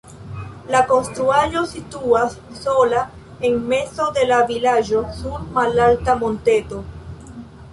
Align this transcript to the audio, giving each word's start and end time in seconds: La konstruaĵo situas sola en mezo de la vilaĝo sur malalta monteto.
La 0.75 0.79
konstruaĵo 0.91 1.61
situas 1.73 2.37
sola 2.61 3.03
en 3.51 3.59
mezo 3.75 4.09
de 4.17 4.25
la 4.33 4.41
vilaĝo 4.53 5.03
sur 5.21 5.45
malalta 5.59 6.17
monteto. 6.25 6.81